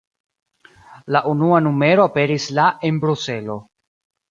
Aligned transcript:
La 1.17 1.21
unua 1.33 1.59
numero 1.67 2.07
aperis 2.11 2.49
la 2.61 2.67
en 2.91 3.01
Bruselo. 3.07 3.61